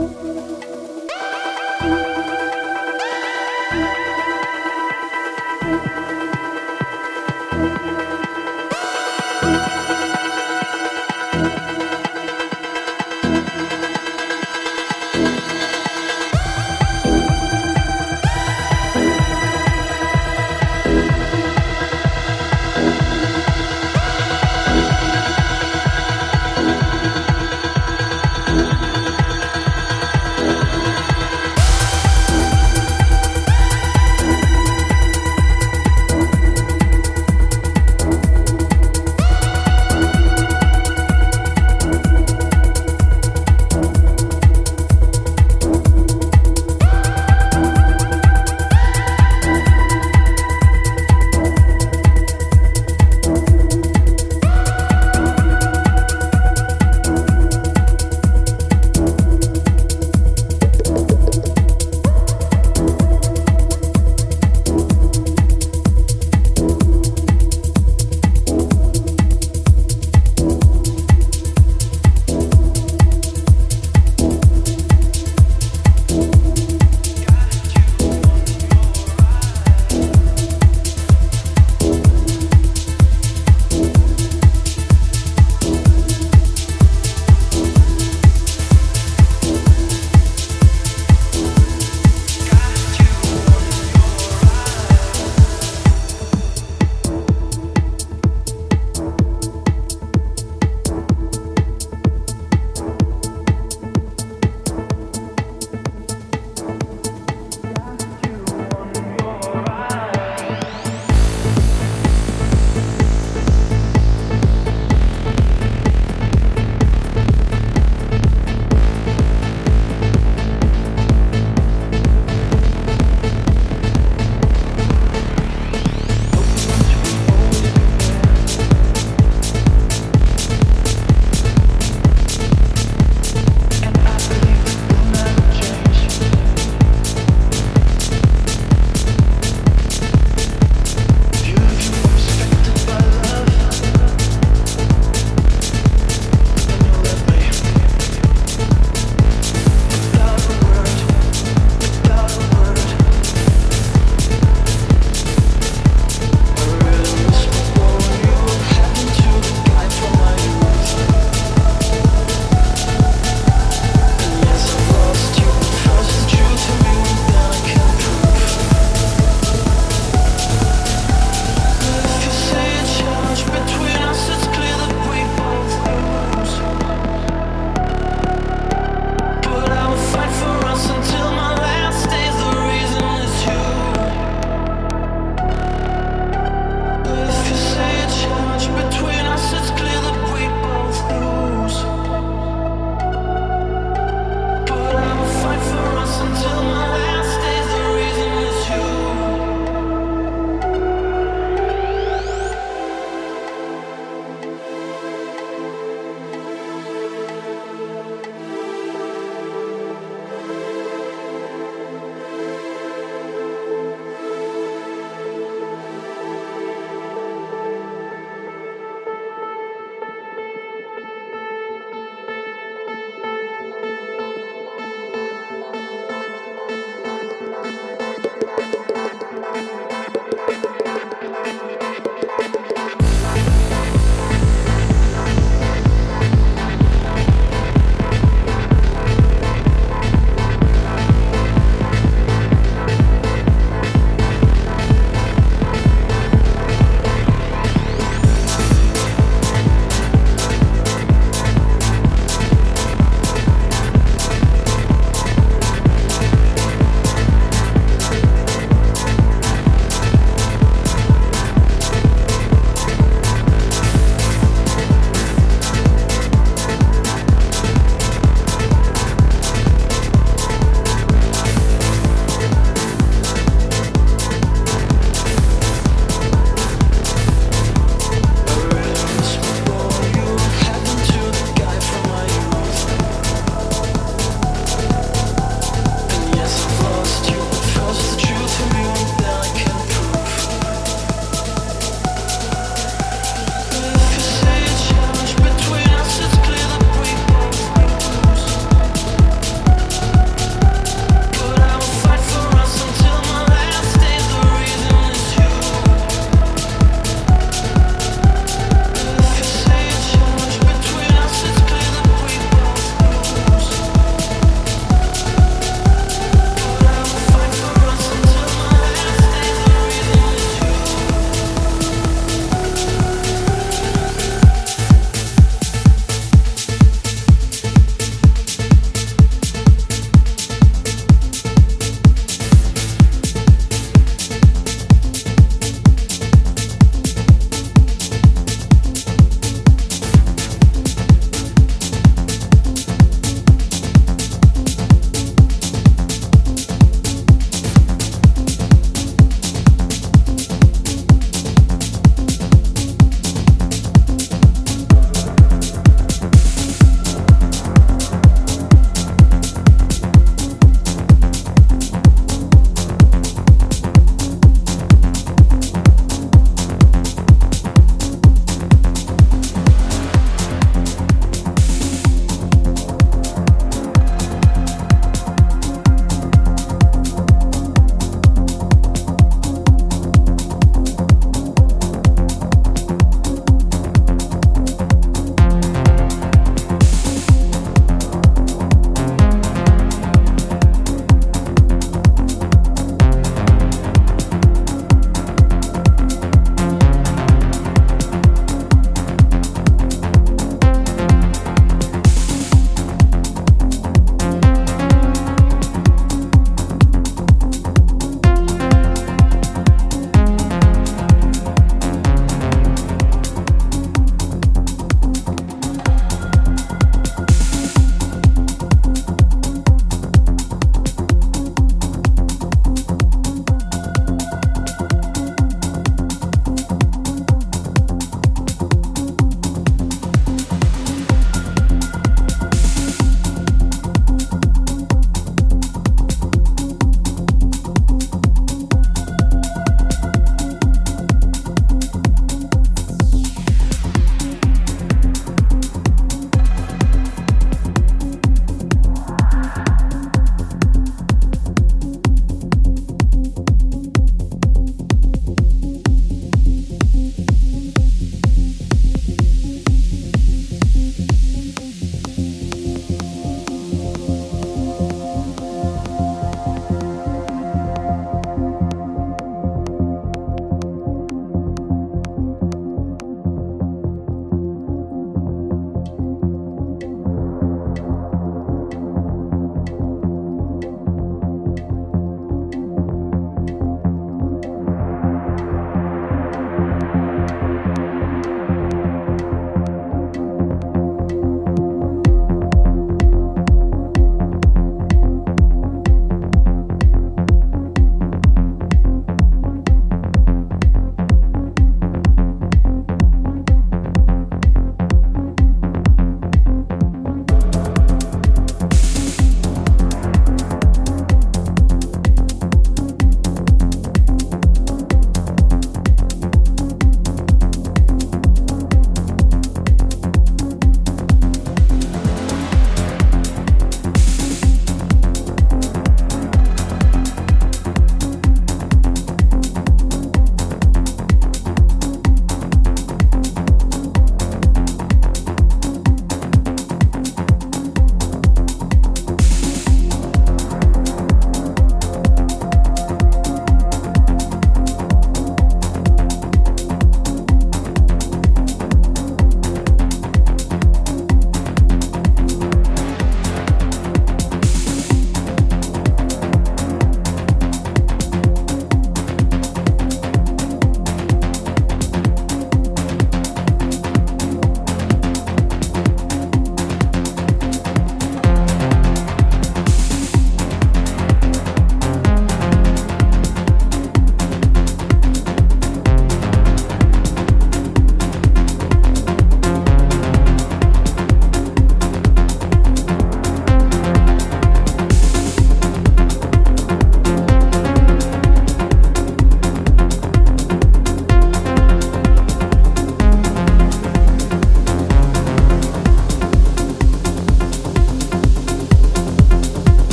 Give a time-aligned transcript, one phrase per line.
[0.00, 0.69] Música